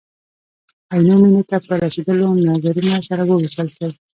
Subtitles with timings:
[0.93, 3.91] عینو مینې ته په رسېدلو نظرونه سره ووېشل شول.